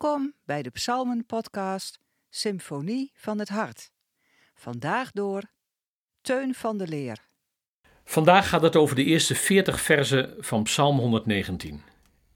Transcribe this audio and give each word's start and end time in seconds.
Welkom 0.00 0.34
bij 0.44 0.62
de 0.62 0.70
Psalmen-podcast 0.70 2.00
Symfonie 2.30 3.12
van 3.14 3.38
het 3.38 3.48
Hart. 3.48 3.90
Vandaag 4.54 5.10
door 5.10 5.42
Teun 6.20 6.54
van 6.54 6.78
de 6.78 6.86
Leer. 6.86 7.18
Vandaag 8.04 8.48
gaat 8.48 8.62
het 8.62 8.76
over 8.76 8.96
de 8.96 9.04
eerste 9.04 9.34
40 9.34 9.80
versen 9.80 10.34
van 10.38 10.62
Psalm 10.62 10.98
119. 10.98 11.82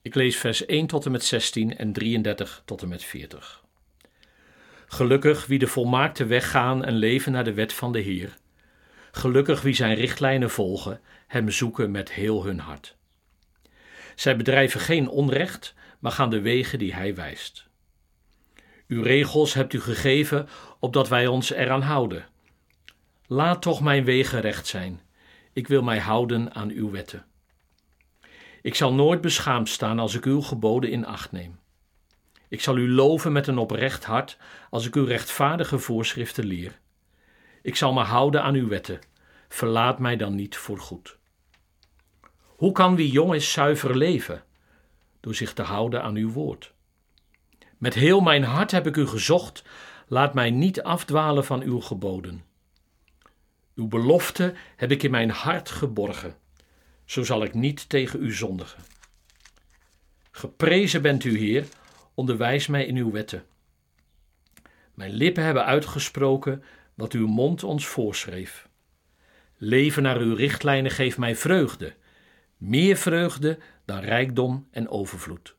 Ik 0.02 0.14
lees 0.14 0.36
vers 0.36 0.66
1 0.66 0.86
tot 0.86 1.04
en 1.04 1.10
met 1.12 1.24
16 1.24 1.76
en 1.76 1.92
33 1.92 2.62
tot 2.64 2.82
en 2.82 2.88
met 2.88 3.04
40. 3.04 3.64
Gelukkig 4.86 5.46
wie 5.46 5.58
de 5.58 5.66
volmaakte 5.66 6.26
weg 6.26 6.50
gaan 6.50 6.84
en 6.84 6.94
leven 6.94 7.32
naar 7.32 7.44
de 7.44 7.54
wet 7.54 7.72
van 7.72 7.92
de 7.92 8.00
Heer. 8.00 8.36
Gelukkig 9.12 9.62
wie 9.62 9.74
zijn 9.74 9.94
richtlijnen 9.94 10.50
volgen, 10.50 11.00
hem 11.26 11.50
zoeken 11.50 11.90
met 11.90 12.12
heel 12.12 12.44
hun 12.44 12.58
hart. 12.58 12.96
Zij 14.14 14.36
bedrijven 14.36 14.80
geen 14.80 15.08
onrecht, 15.08 15.74
maar 16.02 16.12
gaan 16.12 16.30
de 16.30 16.40
wegen 16.40 16.78
die 16.78 16.94
hij 16.94 17.14
wijst. 17.14 17.66
Uw 18.86 19.02
regels 19.02 19.54
hebt 19.54 19.72
u 19.72 19.80
gegeven, 19.80 20.48
opdat 20.78 21.08
wij 21.08 21.26
ons 21.26 21.52
eraan 21.52 21.82
houden. 21.82 22.26
Laat 23.26 23.62
toch 23.62 23.80
mijn 23.80 24.04
wegen 24.04 24.40
recht 24.40 24.66
zijn. 24.66 25.00
Ik 25.52 25.68
wil 25.68 25.82
mij 25.82 25.98
houden 25.98 26.54
aan 26.54 26.70
uw 26.70 26.90
wetten. 26.90 27.24
Ik 28.62 28.74
zal 28.74 28.94
nooit 28.94 29.20
beschaamd 29.20 29.68
staan 29.68 29.98
als 29.98 30.14
ik 30.14 30.24
uw 30.24 30.40
geboden 30.40 30.90
in 30.90 31.06
acht 31.06 31.32
neem. 31.32 31.58
Ik 32.48 32.60
zal 32.60 32.76
u 32.76 32.90
loven 32.90 33.32
met 33.32 33.46
een 33.46 33.58
oprecht 33.58 34.04
hart 34.04 34.36
als 34.70 34.86
ik 34.86 34.94
uw 34.94 35.04
rechtvaardige 35.04 35.78
voorschriften 35.78 36.44
leer. 36.44 36.78
Ik 37.62 37.76
zal 37.76 37.92
me 37.92 38.02
houden 38.02 38.42
aan 38.42 38.54
uw 38.54 38.68
wetten. 38.68 39.00
Verlaat 39.48 39.98
mij 39.98 40.16
dan 40.16 40.34
niet 40.34 40.56
voor 40.56 40.78
goed. 40.78 41.18
Hoe 42.44 42.72
kan 42.72 42.96
wie 42.96 43.10
jong 43.10 43.34
is 43.34 43.52
zuiver 43.52 43.96
leven? 43.96 44.44
Door 45.22 45.34
zich 45.34 45.52
te 45.52 45.62
houden 45.62 46.02
aan 46.02 46.16
uw 46.16 46.30
woord. 46.30 46.72
Met 47.78 47.94
heel 47.94 48.20
mijn 48.20 48.44
hart 48.44 48.70
heb 48.70 48.86
ik 48.86 48.96
u 48.96 49.06
gezocht, 49.06 49.64
laat 50.06 50.34
mij 50.34 50.50
niet 50.50 50.82
afdwalen 50.82 51.44
van 51.44 51.62
uw 51.62 51.80
geboden. 51.80 52.44
Uw 53.74 53.88
belofte 53.88 54.54
heb 54.76 54.90
ik 54.90 55.02
in 55.02 55.10
mijn 55.10 55.30
hart 55.30 55.70
geborgen, 55.70 56.36
zo 57.04 57.24
zal 57.24 57.42
ik 57.42 57.54
niet 57.54 57.88
tegen 57.88 58.22
u 58.22 58.32
zondigen. 58.32 58.82
Geprezen 60.30 61.02
bent 61.02 61.24
u, 61.24 61.38
Heer, 61.38 61.66
onderwijs 62.14 62.66
mij 62.66 62.86
in 62.86 62.96
uw 62.96 63.10
wetten. 63.10 63.44
Mijn 64.94 65.12
lippen 65.12 65.44
hebben 65.44 65.64
uitgesproken 65.64 66.62
wat 66.94 67.12
uw 67.12 67.26
mond 67.26 67.64
ons 67.64 67.86
voorschreef. 67.86 68.68
Leven 69.56 70.02
naar 70.02 70.18
uw 70.18 70.34
richtlijnen 70.34 70.90
geeft 70.90 71.18
mij 71.18 71.36
vreugde, 71.36 71.94
meer 72.62 72.96
vreugde 72.96 73.58
dan 73.84 73.98
rijkdom 73.98 74.68
en 74.70 74.88
overvloed. 74.88 75.54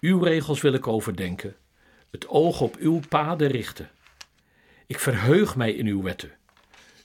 Uw 0.00 0.22
regels 0.22 0.60
wil 0.60 0.72
ik 0.72 0.86
overdenken, 0.86 1.56
het 2.10 2.28
oog 2.28 2.60
op 2.60 2.76
uw 2.76 3.00
paden 3.08 3.48
richten. 3.48 3.90
Ik 4.86 4.98
verheug 4.98 5.56
mij 5.56 5.72
in 5.72 5.86
uw 5.86 6.02
wetten. 6.02 6.32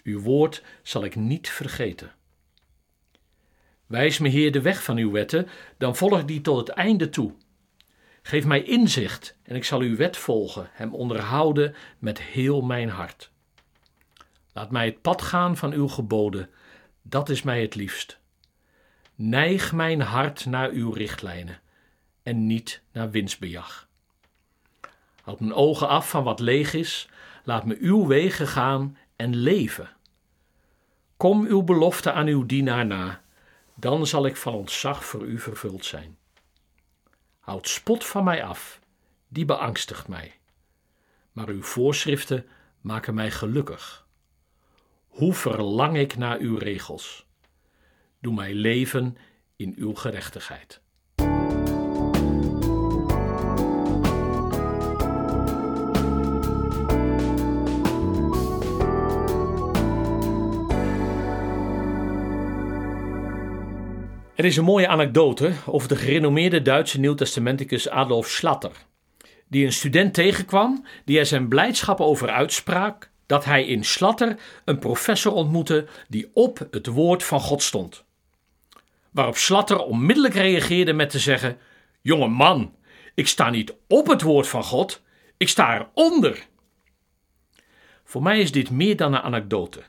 Uw 0.04 0.20
woord 0.20 0.64
zal 0.84 1.04
ik 1.04 1.16
niet 1.16 1.50
vergeten. 1.50 2.16
Wijs 3.86 4.20
me, 4.20 4.30
Heer, 4.30 4.52
de 4.52 4.62
weg 4.62 4.84
van 4.84 4.98
uw 4.98 5.12
wetten, 5.12 5.48
dan 5.78 5.96
volg 5.96 6.26
die 6.26 6.42
tot 6.42 6.68
het 6.68 6.70
einde 6.70 7.10
toe. 7.10 7.34
Geef 8.22 8.46
mij 8.46 8.64
inzicht 8.64 9.38
en 9.44 9.56
ik 9.56 9.64
zal 9.64 9.80
uw 9.80 9.96
wet 9.96 10.18
volgen, 10.18 10.70
hem 10.72 10.94
onderhouden 10.94 11.76
met 12.00 12.22
heel 12.22 12.62
mijn 12.62 12.90
hart. 12.90 13.32
Laat 14.54 14.72
mij 14.72 14.86
het 14.86 15.02
pad 15.02 15.22
gaan 15.22 15.58
van 15.58 15.74
uw 15.74 15.88
geboden, 15.88 16.50
dat 17.02 17.30
is 17.30 17.42
mij 17.42 17.62
het 17.62 17.76
liefst. 17.76 18.20
Neig 19.20 19.74
mijn 19.74 20.02
hart 20.02 20.46
naar 20.46 20.70
uw 20.70 20.92
richtlijnen 20.92 21.62
en 22.24 22.48
niet 22.48 22.82
naar 22.92 23.12
winstbejag. 23.12 23.88
Houd 25.22 25.40
mijn 25.40 25.54
ogen 25.54 25.88
af 25.88 26.10
van 26.10 26.24
wat 26.24 26.40
leeg 26.40 26.74
is, 26.74 27.10
laat 27.44 27.66
me 27.66 27.78
uw 27.80 28.08
wegen 28.08 28.48
gaan 28.48 28.98
en 29.16 29.36
leven. 29.36 29.90
Kom 31.18 31.46
uw 31.46 31.62
belofte 31.62 32.12
aan 32.12 32.28
uw 32.28 32.46
dienaar 32.46 32.86
na, 32.86 33.22
dan 33.76 34.08
zal 34.08 34.26
ik 34.26 34.36
van 34.36 34.54
ontzag 34.54 35.06
voor 35.06 35.22
u 35.22 35.40
vervuld 35.40 35.86
zijn. 35.86 36.18
Houd 37.40 37.68
spot 37.68 38.06
van 38.06 38.24
mij 38.24 38.44
af, 38.44 38.80
die 39.28 39.46
beangstigt 39.46 40.08
mij. 40.08 40.40
Maar 41.32 41.48
uw 41.48 41.64
voorschriften 41.64 42.48
maken 42.82 43.14
mij 43.14 43.32
gelukkig. 43.32 44.08
Hoe 45.08 45.34
verlang 45.34 45.98
ik 45.98 46.18
naar 46.18 46.38
uw 46.38 46.58
regels? 46.58 47.27
Doe 48.20 48.34
mij 48.34 48.54
leven 48.54 49.18
in 49.56 49.74
uw 49.78 49.94
gerechtigheid. 49.94 50.82
Er 64.38 64.46
is 64.46 64.58
een 64.58 64.64
mooie 64.64 64.88
anekdote 64.88 65.52
over 65.66 65.88
de 65.88 65.96
gerenommeerde 65.96 66.62
Duitse 66.62 67.00
nieuwtestamenticus 67.00 67.90
Adolf 67.90 68.28
Schlatter, 68.28 68.72
die 69.48 69.66
een 69.66 69.74
student 69.74 70.14
tegenkwam 70.14 70.86
die 71.06 71.20
er 71.20 71.26
zijn 71.26 71.48
blijdschap 71.48 72.02
over 72.02 72.30
uitsprak 72.30 73.10
dat 73.26 73.46
hij 73.46 73.66
in 73.66 73.84
Slatter 73.84 74.40
een 74.66 74.80
professor 74.80 75.34
ontmoette 75.34 75.88
die 76.08 76.30
op 76.34 76.68
het 76.72 76.88
woord 76.88 77.24
van 77.24 77.40
God 77.40 77.64
stond. 77.64 78.06
Waarop 79.12 79.38
Slatter 79.38 79.80
onmiddellijk 79.80 80.34
reageerde 80.34 80.94
met 80.94 81.10
te 81.10 81.20
zeggen: 81.20 81.58
Jonge 82.02 82.28
man, 82.28 82.76
ik 83.14 83.28
sta 83.28 83.50
niet 83.50 83.74
op 83.88 84.08
het 84.08 84.22
woord 84.22 84.48
van 84.48 84.64
God, 84.64 85.02
ik 85.38 85.50
sta 85.50 85.90
eronder. 85.94 86.48
Voor 88.04 88.22
mij 88.22 88.40
is 88.40 88.52
dit 88.52 88.70
meer 88.70 88.96
dan 88.96 89.14
een 89.14 89.22
anekdote. 89.22 89.84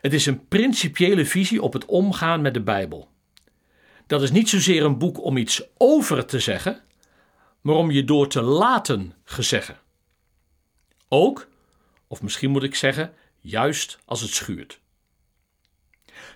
Het 0.00 0.12
is 0.12 0.26
een 0.26 0.48
principiële 0.48 1.24
visie 1.24 1.62
op 1.62 1.72
het 1.72 1.84
omgaan 1.84 2.40
met 2.40 2.54
de 2.54 2.62
Bijbel. 2.62 3.08
Dat 4.06 4.22
is 4.22 4.30
niet 4.30 4.48
zozeer 4.48 4.84
een 4.84 4.98
boek 4.98 5.22
om 5.22 5.36
iets 5.36 5.62
over 5.76 6.26
te 6.26 6.38
zeggen, 6.38 6.80
maar 7.60 7.74
om 7.74 7.90
je 7.90 8.04
door 8.04 8.28
te 8.28 8.42
laten 8.42 9.14
gezeggen. 9.24 9.78
Ook, 11.08 11.48
of 12.06 12.22
misschien 12.22 12.50
moet 12.50 12.62
ik 12.62 12.74
zeggen, 12.74 13.14
juist 13.40 13.98
als 14.04 14.20
het 14.20 14.30
schuurt. 14.30 14.80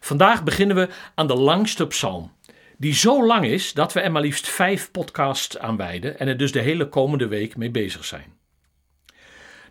Vandaag 0.06 0.44
beginnen 0.44 0.76
we 0.76 0.88
aan 1.14 1.26
de 1.26 1.34
langste 1.34 1.86
psalm, 1.86 2.32
die 2.76 2.94
zo 2.94 3.26
lang 3.26 3.44
is 3.44 3.72
dat 3.72 3.92
we 3.92 4.00
er 4.00 4.12
maar 4.12 4.22
liefst 4.22 4.48
vijf 4.48 4.90
podcasts 4.90 5.58
aan 5.58 5.76
wijden 5.76 6.18
en 6.18 6.28
er 6.28 6.36
dus 6.36 6.52
de 6.52 6.60
hele 6.60 6.88
komende 6.88 7.28
week 7.28 7.56
mee 7.56 7.70
bezig 7.70 8.04
zijn. 8.04 8.32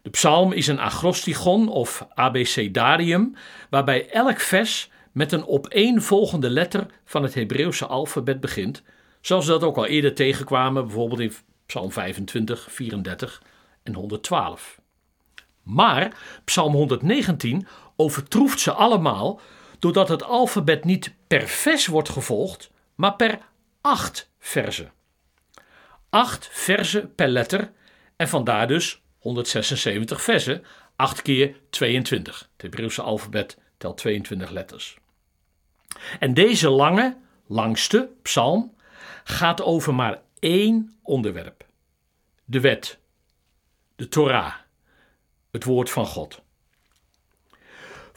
De 0.01 0.09
psalm 0.09 0.51
is 0.51 0.67
een 0.67 0.79
acrostigon 0.79 1.69
of 1.69 2.07
abecedarium, 2.13 3.35
waarbij 3.69 4.09
elk 4.09 4.39
vers 4.39 4.89
met 5.11 5.31
een 5.31 5.47
opeenvolgende 5.47 6.49
letter 6.49 6.85
van 7.05 7.23
het 7.23 7.33
Hebreeuwse 7.33 7.85
alfabet 7.85 8.39
begint, 8.39 8.83
zoals 9.21 9.45
we 9.45 9.51
dat 9.51 9.63
ook 9.63 9.77
al 9.77 9.85
eerder 9.85 10.13
tegenkwamen, 10.13 10.85
bijvoorbeeld 10.85 11.19
in 11.19 11.33
Psalm 11.65 11.91
25, 11.91 12.67
34 12.69 13.41
en 13.83 13.93
112. 13.93 14.79
Maar 15.63 16.17
Psalm 16.45 16.73
119 16.73 17.67
overtroeft 17.95 18.59
ze 18.59 18.71
allemaal 18.71 19.41
doordat 19.85 20.09
het 20.09 20.23
alfabet 20.23 20.83
niet 20.83 21.13
per 21.27 21.47
vers 21.47 21.87
wordt 21.87 22.09
gevolgd, 22.09 22.71
maar 22.95 23.15
per 23.15 23.39
acht 23.81 24.31
verzen. 24.39 24.91
Acht 26.09 26.49
verzen 26.51 27.15
per 27.15 27.27
letter 27.27 27.71
en 28.15 28.27
vandaar 28.27 28.67
dus 28.67 29.01
176 29.19 30.21
verzen, 30.21 30.63
8 30.95 31.21
keer 31.21 31.59
22. 31.69 32.39
Het 32.53 32.61
Hebreeuwse 32.61 33.01
alfabet 33.01 33.57
telt 33.77 33.97
22 33.97 34.49
letters. 34.49 34.97
En 36.19 36.33
deze 36.33 36.69
lange, 36.69 37.17
langste 37.47 38.09
psalm 38.21 38.75
gaat 39.23 39.61
over 39.61 39.95
maar 39.95 40.21
één 40.39 40.99
onderwerp: 41.03 41.65
de 42.45 42.59
wet, 42.59 42.99
de 43.95 44.07
Torah, 44.07 44.53
het 45.51 45.63
woord 45.63 45.89
van 45.89 46.05
God. 46.05 46.43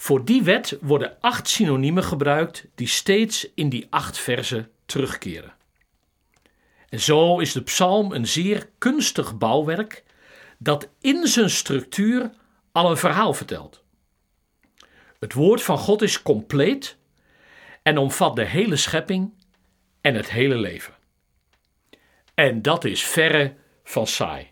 Voor 0.00 0.24
die 0.24 0.42
wet 0.42 0.78
worden 0.80 1.16
acht 1.20 1.48
synoniemen 1.48 2.04
gebruikt 2.04 2.66
die 2.74 2.86
steeds 2.86 3.48
in 3.54 3.68
die 3.68 3.86
acht 3.90 4.18
versen 4.18 4.70
terugkeren. 4.86 5.54
En 6.88 7.00
zo 7.00 7.38
is 7.38 7.52
de 7.52 7.62
psalm 7.62 8.12
een 8.12 8.26
zeer 8.26 8.68
kunstig 8.78 9.38
bouwwerk 9.38 10.04
dat 10.58 10.88
in 11.00 11.26
zijn 11.26 11.50
structuur 11.50 12.30
al 12.72 12.90
een 12.90 12.96
verhaal 12.96 13.34
vertelt. 13.34 13.82
Het 15.18 15.32
woord 15.32 15.62
van 15.62 15.78
God 15.78 16.02
is 16.02 16.22
compleet 16.22 16.96
en 17.82 17.98
omvat 17.98 18.36
de 18.36 18.44
hele 18.44 18.76
schepping 18.76 19.32
en 20.00 20.14
het 20.14 20.30
hele 20.30 20.56
leven. 20.56 20.94
En 22.34 22.62
dat 22.62 22.84
is 22.84 23.02
verre 23.02 23.54
van 23.84 24.06
saai. 24.06 24.50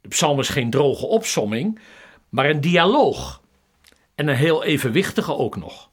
De 0.00 0.08
psalm 0.08 0.38
is 0.38 0.48
geen 0.48 0.70
droge 0.70 1.06
opsomming, 1.06 1.80
maar 2.28 2.50
een 2.50 2.60
dialoog. 2.60 3.46
En 4.18 4.28
een 4.28 4.36
heel 4.36 4.64
evenwichtige 4.64 5.36
ook 5.36 5.56
nog. 5.56 5.90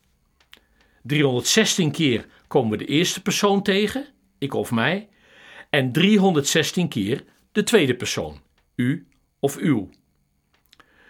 316 1.01 1.91
keer 1.91 2.25
komen 2.47 2.71
we 2.71 2.77
de 2.77 2.85
eerste 2.85 3.21
persoon 3.21 3.63
tegen, 3.63 4.07
ik 4.37 4.53
of 4.53 4.71
mij, 4.71 5.09
en 5.69 5.91
316 5.91 6.87
keer 6.87 7.23
de 7.51 7.63
tweede 7.63 7.95
persoon, 7.95 8.41
u 8.75 9.07
of 9.39 9.57
uw. 9.57 9.89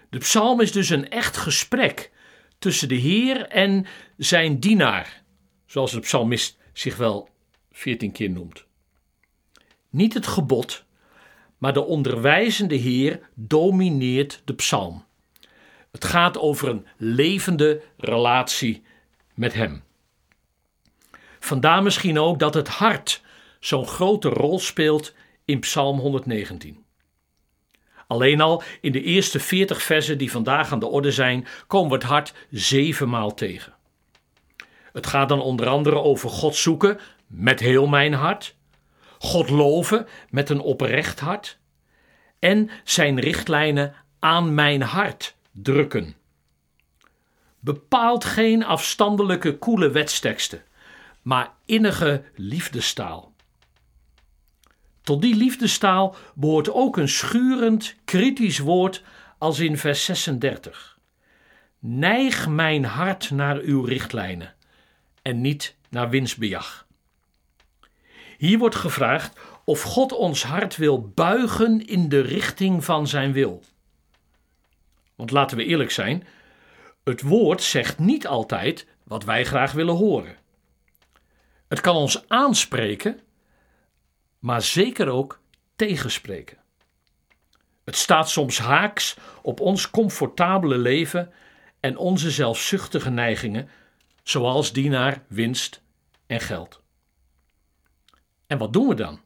De 0.09 0.17
psalm 0.17 0.61
is 0.61 0.71
dus 0.71 0.89
een 0.89 1.09
echt 1.09 1.37
gesprek 1.37 2.11
tussen 2.59 2.87
de 2.87 2.95
Heer 2.95 3.47
en 3.47 3.85
zijn 4.17 4.59
dienaar, 4.59 5.23
zoals 5.65 5.91
de 5.91 5.99
psalmist 5.99 6.57
zich 6.73 6.97
wel 6.97 7.29
14 7.71 8.11
keer 8.11 8.29
noemt. 8.29 8.65
Niet 9.89 10.13
het 10.13 10.27
gebod, 10.27 10.85
maar 11.57 11.73
de 11.73 11.85
onderwijzende 11.85 12.75
Heer 12.75 13.29
domineert 13.33 14.41
de 14.45 14.53
psalm. 14.53 15.05
Het 15.95 16.05
gaat 16.05 16.37
over 16.37 16.69
een 16.69 16.87
levende 16.97 17.81
relatie 17.97 18.83
met 19.33 19.53
Hem. 19.53 19.83
Vandaar 21.39 21.83
misschien 21.83 22.19
ook 22.19 22.39
dat 22.39 22.53
het 22.53 22.67
hart 22.67 23.21
zo'n 23.59 23.87
grote 23.87 24.29
rol 24.29 24.59
speelt 24.59 25.13
in 25.45 25.59
Psalm 25.59 25.99
119. 25.99 26.85
Alleen 28.07 28.41
al 28.41 28.63
in 28.81 28.91
de 28.91 29.01
eerste 29.01 29.39
40 29.39 29.81
versen 29.81 30.17
die 30.17 30.31
vandaag 30.31 30.71
aan 30.71 30.79
de 30.79 30.87
orde 30.87 31.11
zijn, 31.11 31.47
komen 31.67 31.89
we 31.89 31.95
het 31.95 32.05
hart 32.05 32.33
zevenmaal 32.49 33.33
tegen. 33.33 33.73
Het 34.93 35.07
gaat 35.07 35.29
dan 35.29 35.41
onder 35.41 35.67
andere 35.67 36.01
over 36.01 36.29
God 36.29 36.55
zoeken 36.55 36.99
met 37.27 37.59
heel 37.59 37.87
mijn 37.87 38.13
hart, 38.13 38.55
God 39.19 39.49
loven 39.49 40.07
met 40.29 40.49
een 40.49 40.61
oprecht 40.61 41.19
hart 41.19 41.57
en 42.39 42.69
zijn 42.83 43.19
richtlijnen 43.19 43.93
aan 44.19 44.53
mijn 44.53 44.81
hart 44.81 45.34
drukken. 45.61 46.15
Bepaalt 47.59 48.23
geen 48.23 48.63
afstandelijke 48.63 49.57
koele 49.57 49.91
wetsteksten, 49.91 50.63
maar 51.21 51.51
innige 51.65 52.23
liefdestaal. 52.35 53.33
Tot 55.01 55.21
die 55.21 55.35
liefdestaal 55.35 56.15
behoort 56.33 56.71
ook 56.71 56.97
een 56.97 57.09
schurend, 57.09 57.95
kritisch 58.05 58.59
woord 58.59 59.03
als 59.37 59.59
in 59.59 59.77
vers 59.77 60.05
36. 60.05 60.97
Neig 61.79 62.47
mijn 62.47 62.85
hart 62.85 63.31
naar 63.31 63.57
uw 63.57 63.83
richtlijnen 63.83 64.53
en 65.21 65.41
niet 65.41 65.75
naar 65.89 66.09
winstbejag. 66.09 66.87
Hier 68.37 68.57
wordt 68.57 68.75
gevraagd 68.75 69.39
of 69.63 69.81
God 69.81 70.11
ons 70.11 70.43
hart 70.43 70.75
wil 70.75 71.11
buigen 71.13 71.87
in 71.87 72.09
de 72.09 72.19
richting 72.19 72.83
van 72.83 73.07
zijn 73.07 73.31
wil. 73.31 73.63
Want 75.15 75.31
laten 75.31 75.57
we 75.57 75.65
eerlijk 75.65 75.91
zijn, 75.91 76.27
het 77.03 77.21
woord 77.21 77.61
zegt 77.61 77.99
niet 77.99 78.27
altijd 78.27 78.87
wat 79.03 79.23
wij 79.23 79.45
graag 79.45 79.71
willen 79.71 79.95
horen. 79.95 80.35
Het 81.67 81.81
kan 81.81 81.95
ons 81.95 82.29
aanspreken, 82.29 83.19
maar 84.39 84.61
zeker 84.61 85.07
ook 85.07 85.39
tegenspreken. 85.75 86.57
Het 87.83 87.95
staat 87.95 88.29
soms 88.29 88.59
haaks 88.59 89.17
op 89.41 89.59
ons 89.59 89.89
comfortabele 89.89 90.77
leven 90.77 91.33
en 91.79 91.97
onze 91.97 92.31
zelfzuchtige 92.31 93.09
neigingen, 93.09 93.69
zoals 94.23 94.73
die 94.73 94.89
naar 94.89 95.23
winst 95.27 95.81
en 96.27 96.39
geld. 96.39 96.81
En 98.47 98.57
wat 98.57 98.73
doen 98.73 98.87
we 98.87 98.95
dan? 98.95 99.19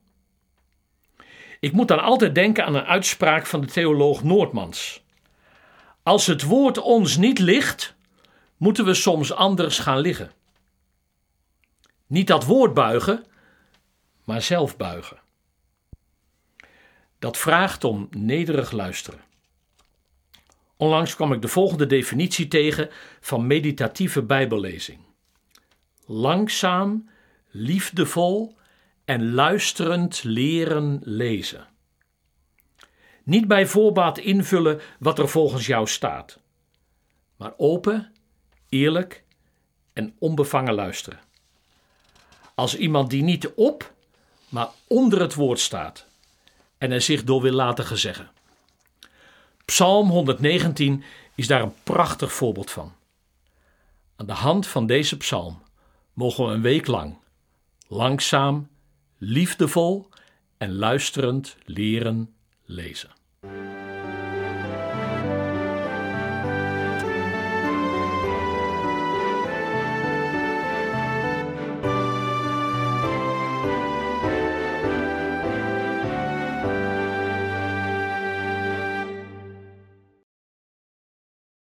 Ik 1.59 1.71
moet 1.71 1.87
dan 1.87 1.99
altijd 1.99 2.35
denken 2.35 2.65
aan 2.65 2.75
een 2.75 2.85
uitspraak 2.85 3.45
van 3.45 3.61
de 3.61 3.67
theoloog 3.67 4.23
Noordmans. 4.23 5.03
Als 6.03 6.25
het 6.25 6.43
woord 6.43 6.77
ons 6.77 7.17
niet 7.17 7.39
ligt, 7.39 7.95
moeten 8.57 8.85
we 8.85 8.93
soms 8.93 9.33
anders 9.33 9.79
gaan 9.79 9.99
liggen. 9.99 10.31
Niet 12.07 12.27
dat 12.27 12.45
woord 12.45 12.73
buigen, 12.73 13.25
maar 14.23 14.41
zelf 14.41 14.77
buigen. 14.77 15.19
Dat 17.19 17.37
vraagt 17.37 17.83
om 17.83 18.07
nederig 18.11 18.71
luisteren. 18.71 19.19
Onlangs 20.77 21.15
kwam 21.15 21.33
ik 21.33 21.41
de 21.41 21.47
volgende 21.47 21.85
definitie 21.85 22.47
tegen 22.47 22.89
van 23.19 23.47
meditatieve 23.47 24.21
Bijbellezing: 24.21 24.99
langzaam, 26.05 27.09
liefdevol 27.49 28.55
en 29.05 29.33
luisterend 29.33 30.23
leren 30.23 30.99
lezen. 31.03 31.67
Niet 33.29 33.47
bij 33.47 33.67
voorbaat 33.67 34.17
invullen 34.17 34.81
wat 34.99 35.19
er 35.19 35.29
volgens 35.29 35.65
jou 35.65 35.87
staat, 35.87 36.39
maar 37.35 37.53
open, 37.57 38.13
eerlijk 38.69 39.23
en 39.93 40.15
onbevangen 40.19 40.73
luisteren. 40.73 41.19
Als 42.55 42.77
iemand 42.77 43.09
die 43.09 43.23
niet 43.23 43.53
op, 43.53 43.93
maar 44.49 44.67
onder 44.87 45.21
het 45.21 45.33
woord 45.33 45.59
staat 45.59 46.05
en 46.77 46.91
er 46.91 47.01
zich 47.01 47.23
door 47.23 47.41
wil 47.41 47.51
laten 47.51 47.85
gezeggen. 47.85 48.31
Psalm 49.65 50.09
119 50.09 51.03
is 51.35 51.47
daar 51.47 51.61
een 51.61 51.75
prachtig 51.83 52.33
voorbeeld 52.33 52.71
van. 52.71 52.93
Aan 54.15 54.25
de 54.25 54.33
hand 54.33 54.67
van 54.67 54.85
deze 54.85 55.17
psalm 55.17 55.61
mogen 56.13 56.45
we 56.45 56.51
een 56.51 56.61
week 56.61 56.87
lang 56.87 57.17
langzaam, 57.87 58.69
liefdevol 59.17 60.09
en 60.57 60.75
luisterend 60.75 61.57
leren 61.65 62.33
lezen. 62.65 63.17